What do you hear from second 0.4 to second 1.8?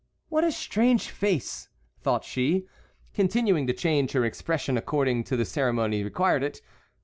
a strange face!"